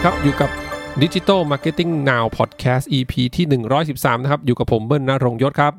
[0.00, 0.50] ดีครับ อยู่กับ
[1.02, 3.46] Digital Marketing Now Podcast EP ที่
[3.84, 5.72] 113 นะครับ อยู่กับผมเบิ้ลนรงยศครับ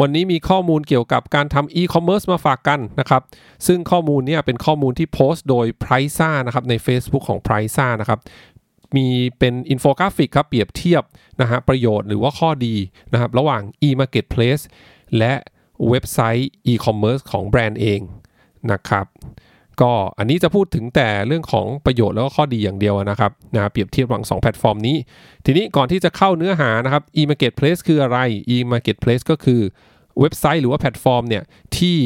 [0.00, 3.22] วันนี้มีข้อมูลเกี่ยวกับการทำ e-commerce มาฝากกันนะครับ
[3.66, 8.20] ซึ่งข้อมูลเนี้เป็นข้อมูลที่โพสต์โดย Priceza นะครับใน Facebook ของ p r i ซ่านะครับ
[8.96, 9.06] มี
[9.38, 11.02] เป็นอินโฟกราฟิกครับเปรียบเทียบ
[11.40, 12.74] นะฮะประโยชน์หรือว่าข้อดี
[13.12, 14.62] นะครับระหว่าง e-marketplace
[15.18, 15.32] และ
[15.88, 18.00] เว็บไซต์ e-commerce ของแบรนด์เอง
[18.72, 19.06] นะครับ
[19.82, 24.96] ก็อันนี้จะพูดถึงแต่เรื่องของประโยชน์แล้วก็ข้อดีอย่างเดียวนะครับนะเปรียบเทียบระหว่าง2แพลตฟอร์มนี้
[25.44, 28.18] ทีนี้ก่อนที่จะเข้าเนื้อหานะครับ e-marketplace คืออะไร
[28.54, 29.60] e-marketplace ก็คือ
[30.20, 31.42] เว็บไซต์หรือว่าแพลตฟอร์มเนี่ย
[31.76, 31.98] ที่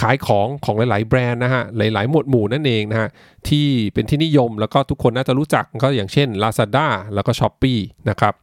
[0.00, 3.08] ขายของของหลาย ๆ แบรนด์นะฮะ หลาย ๆ หมวดหมู่นั่นเองนะฮะ
[3.48, 7.78] ที่เป็นที่นิยมแล้วก็ทุกคนน่าจะรู้จักก็อย่างเช่น Lazada แล้วก็ s h o p e e
[8.10, 8.34] นะครับ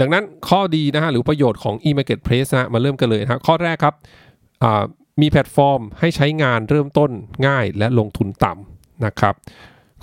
[0.00, 3.94] ดังนั้นข้อดีนะฮะ หรือประโยชน์ของ e-marketplace นะมาเริ่มกันเลยนะฮะข้อแรกครับ
[5.20, 7.10] มีแพลตฟอร์มให้ใช้งานเริ่มต้น
[7.46, 9.34] ง่ายและลงทุนต่ำนะครับ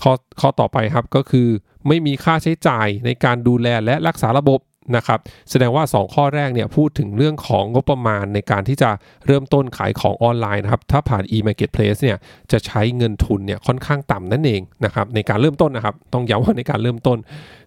[0.01, 1.47] ข้อข้อต่อไปครับก็คือ
[1.87, 4.59] ไม่มีค่าใช้จ่ายในการดูแลและรักษาระบบ
[4.95, 8.89] นะครับแสดงว่า 2 ข้อแรกเนี่ยพูดถึงเรื่องของงบประมาณในการที่จะ
[9.27, 12.17] เริ่มต้นขายของออนไลน์นะครับถ้าผ่าน e-marketplace เนี่ย
[12.51, 17.17] จะใช้เงินทุนเนี่ยค่อนข้างต่ำนั่นเองนะครับในการเริ่มต้นนะครับต้องย้ำว่าในการเริ่มต้น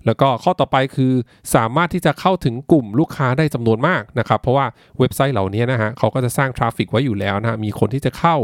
[0.07, 1.13] แล้วก็ข้อต่อไปคือ
[1.55, 4.67] สามารถที่จะเข้าถึงกลุ่มลูกค้าได้จำนวนมากนะครับเพราะว่า
[4.99, 8.37] เว็บไซต์เหล่านี้นะฮะเขาก็จะสร้างทราฟฟิกไว้อยู่แล้วนะมีคนที่จะเข้า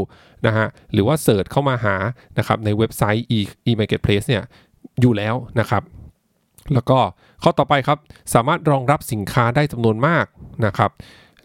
[0.47, 1.95] นะฮะหรือว่าเสิร์ชเข้ามาหา
[2.37, 3.25] นะครับในเว็บไซต์
[3.69, 4.43] e-marketplace เนี่ย
[5.01, 5.83] อยู่แล้วนะครับ
[6.73, 6.99] แล้วก็
[7.43, 7.97] ข้อต่อไปครับ
[8.33, 10.25] สามารถรองรับสินค้าได้จำนวนมาก
[10.65, 10.91] นะครับ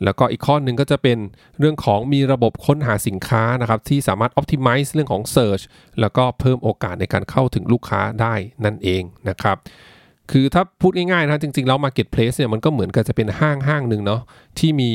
[0.04, 1.18] แล้วก็อีกข้อหนึ่งก็จะเป็น
[1.58, 5.64] เรื่องของมีระบบค้นหาสินค้านะครับที่สามารถ optimize เรื่องของ search
[6.00, 9.56] แล้วก็เพิ่มโอกาสในการเข้าถึงลูกค้าได้นั่นเองนะครับ
[10.30, 14.20] คือถ้าพูดง่ายๆนะจริงๆ แล้ว marketplace เนี่ยมันก็เหมือนกับจะเป็นห้างห้างหนึ่งเนาะ
[14.58, 14.92] ที่มี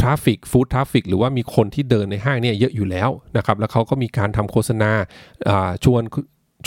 [0.00, 4.90] traffic foot traffic หรือว่ามีคนที่เดินในห้างเนี่ยเยอะอยู่แล้วนะครับแล้วเขาก็มีการทำโฆษณา
[5.84, 6.02] ชวน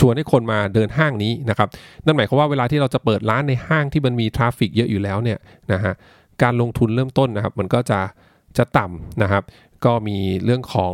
[0.00, 1.68] ชวนให้คนมาเดินห้างนี้นะครับ
[2.04, 5.38] นั่นหมายความว่าเวลาที่เราจะเปิดร้านในห้างที่มันมี traffic เยอะอยู่แล้วเนี่ย
[5.72, 5.94] นะฮะ
[6.42, 8.00] การลงทุนเริ่มต้นนะครับ มันก็จะ
[8.58, 9.42] จะต่ำนะครับ
[9.84, 10.92] ก็มีเรื่องของ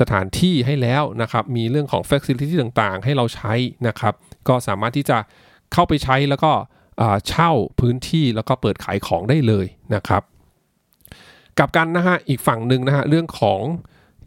[0.00, 3.52] สถานที่ให้แล้วนะครับ มีเรื่องของ Facility ต่างๆ ให้เราใช้
[3.88, 4.14] นะครับ
[4.48, 5.18] ก็สามารถที่จะ
[5.72, 6.52] เข้าไปใช้แล้วก็
[7.28, 10.22] เช่าพื้นที่แล้วก็เปิดขายของได้เลยนะครับ
[11.58, 13.60] กับกันนะฮะอีกฝั่งหนึ่งนะฮะเรื่องของ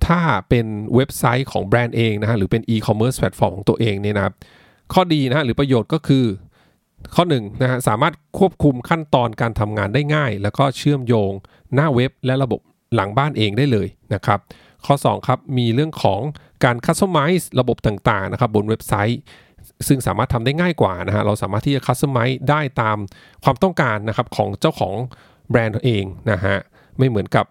[0.10, 0.66] ถ้าเป็น
[0.96, 4.34] เว็บไซต์ของแบรนด์เองนะฮะหรือเป็น e-commerce แพลตฟอร์มของตัวเองเนี่ยนะครับ
[4.94, 6.26] ข้อดีนะฮะหรือประโยชน์ก็คือ
[7.16, 11.32] ข้อ1นะฮะสามารถควบคุมขั้นตอนการทำงานได้ง่าย แล้วก็เชื่อมโยง
[11.76, 12.60] หน้าเว็บและระบบ
[12.96, 14.40] หลังบ้านเองได้เลยนะครับ
[14.86, 16.22] ข้อ2ครับมีเรื่องของ
[16.64, 19.22] การคัสตอมไมซ์ระบบต่างๆนะครับบนเว็บไซต์
[19.88, 22.98] ซึ่งสามารถทำได้ง่ายกว่านะฮะ เราสามารถที่จะคัสตอมไมซ์ได้ตาม
[23.44, 24.96] ความต้องการนะครับของเจ้าของ
[25.50, 26.58] แบรนด์เองนะฮะ
[27.00, 27.46] ไม่เหมือนกับ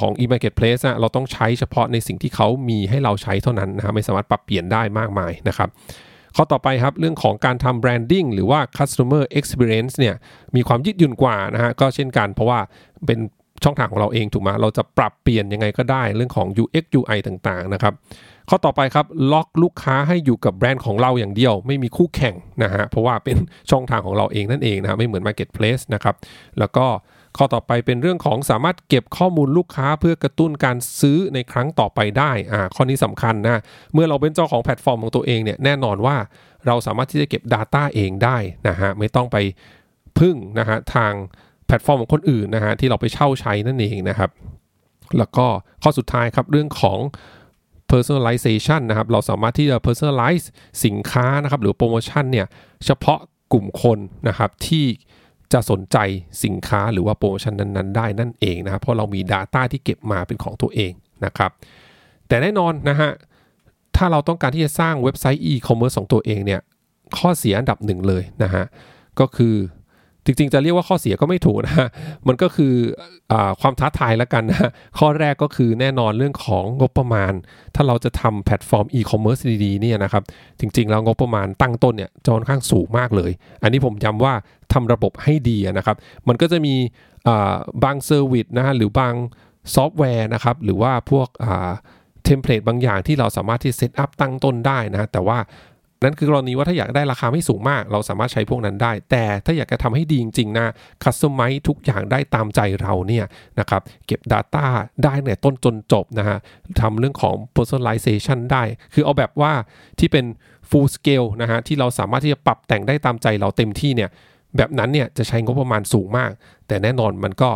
[0.00, 5.68] ของ e-marketplace นะเราต้องใช้เฉพาะในสิ่งที่เขามีให้เราใช้เท่านั้นนะฮะไม่สามารถปรับเปลี่ยนได้มากมายนะครับ
[6.36, 10.14] ข้อต่อไปครับ เรื่องของการทำ branding หรือว่า customer experience เนี่ย
[10.56, 12.58] มีความยืดหยุ่นกว่านะฮะก็เช่นกันเพราะว่า
[13.06, 13.18] เป็น
[13.64, 17.94] ช่องทางของเราเองถูกไหมเราจะปรับเปลี่ยนยังไงก็ได้เรื่องของ UX UI ต่างๆนะครับ
[18.48, 23.36] ข้อต่อไปครับล็อกลูกค้าให้อยู่กับแบรนด์ของเราอย่างเดียว ไม่มีคู่แข่งนะฮะเพราะว่าเป็น
[23.70, 26.14] ช่องทางของเราเองนั่นเองนะไม่เหมือน Marketplace นะครับ
[26.58, 26.86] แล้วก็
[27.36, 33.60] ข้อต่อไปเป็นเรื่องของสามารถเก็บข้อมูลลูกค้าเพื่อกระตุ้นการซื้อในครั้งต่อไปได้อ่าข้อนี้สำคัญนะ
[33.94, 36.16] เมื่อเราเป็นเจ้าของแพลตฟอร์มของตัวเองเนี่ยแน่นอนว่า
[36.66, 38.36] เราสามารถที่จะเก็บ Data เองได้
[38.68, 39.36] นะฮะไม่ต้องไป
[40.18, 41.12] พึ่งนะฮะทาง
[41.70, 44.30] แพลตฟอร์มของคนอื่นนะฮะที่เราไปเช่าใช้นั่นเองนะครับ
[45.18, 45.46] แล้วก็
[45.82, 46.98] ข้อสุดท้ายครับเรื่องของ
[47.90, 50.46] personalization นะครับ เราสามารถที่จะ personalize
[50.84, 52.46] สินค้านะครับหรือโปรโมชั่นเนี่ย
[52.84, 53.18] เฉพาะ
[53.52, 53.98] กลุ่มคน
[54.28, 54.86] นะครับที่
[55.52, 55.96] จะสนใจ
[56.44, 60.92] สินค้าหรือว่าโปรโมชั่นนั้นๆ ได้นั่นเองนะครับเพราะเรามี Data ที่เก็บมาเป็นของตัวเอง
[61.24, 61.50] นะครับ
[62.28, 63.10] แต่แน่นอนนะฮะ
[63.96, 66.60] ถ้าเราต้องการที่จะสร้างเว็บไซต์ e-commerce ของตัวเองเนี่ย
[67.18, 68.64] ข้อเสียอันดับหนึ่งเลยนะฮะ
[69.20, 69.54] ก็คือ
[70.24, 71.88] จริงๆ จะเรียกว่าข้อเสียก็ไม่ถูกนะฮะ
[72.28, 72.74] มันก็คือ
[73.32, 77.32] อความท้าทายแล้วกันนะข้อแรกก็คือแน่นอนเรื่องของงบประมาณ
[77.74, 80.22] ถ้าเราจะทำแพลตฟอร์มอีคอมเมิร์ซดีๆเนี่ยนะครับ
[80.60, 83.30] จริงๆ แล้วงบประมาณตั้งต้นเนี่ยจะค่อนข้างสูงมากเลย
[83.62, 84.34] อันนี้ผมย้ำว่า
[84.72, 85.96] ทำระบบให้ดีนะครับ
[86.28, 86.74] มันก็จะมี
[87.84, 89.14] บาง service นะฮะหรือบาง
[89.74, 91.28] ซอฟต์แวร์นะครับ หรือว่าพวก
[92.24, 95.38] เทมเพลตบางอย่างที่เราสามารถที่ set up ตั้งต้นได้นะ แต่ว่า
[96.04, 100.72] นั่นคือกรณีว่าถ้าอยากได้ราคาไม่สูงมาก เราสามารถใช้พวกนั้นได้ แต่ถ้าอยากจะทำให้ดีจริงๆนะ
[101.02, 103.24] customize ทุกอย่างได้ตามใจเราเนี่ย
[103.58, 104.64] นะครับเก็บ Data
[105.04, 106.38] ได้เนี่ยต้นจนจบนะฮะ
[106.80, 108.62] ทำเรื่องของ personalization ได้
[108.94, 109.52] คือเอาแบบว่า
[109.98, 110.24] ที่เป็น
[110.70, 114.10] full scale นะฮะที่เราสามารถที่จะปรับแต่งได้ตามใจเราเต็มที่เนี่ย
[114.56, 116.30] แบบนั้นเนี่ยจะใช้งบประมาณสูงมาก
[116.66, 117.50] แต่แน่นอนมันก็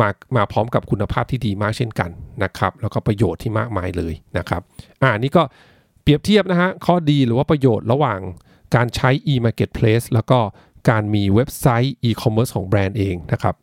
[0.00, 2.10] มามาพร้อมกับคุณภาพที่ดีมากเช่นกัน
[2.44, 4.62] นะครับ แล้วก็ประโยชน์ที่มากมายเลยนะครับ
[5.02, 5.42] อ่านี่ก็
[6.02, 8.20] เปรียบเทียบนะฮะข้อดีหรือว่าประโยชน์ระหว่าง
[8.74, 10.38] การใช้ e-marketplace แล้วก็
[10.90, 13.54] การมีเว็บไซต์ e-commerce ของแบรนด์เองนะครับ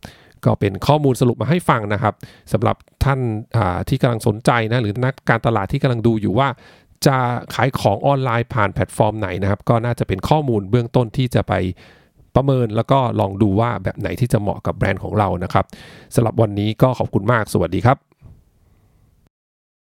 [0.45, 2.13] ก็เป็นข้อมูลสรุปมาให้ฟังนะครับ
[2.53, 3.19] สำหรับท่าน
[3.89, 6.47] ที่กำลังสนใจนะหรือนักการตลาดที่กำลังดูอยู่ว่า
[7.05, 7.17] จะ
[7.53, 11.53] ขายของออนไลน์ผ่านแพลตฟอร์มไหนนะครับ ก็น่าจะเป็นข้อมูลเบื้องต้นที่จะไป
[12.35, 15.65] ประเมินแล้วก็ลองดูว่าแบบไหนที่จะเหมาะกับแบรนด์ของเรานะครับ
[16.15, 18.06] สำหรับวันนี้ก็ขอบคุณมากสวัสดีครับ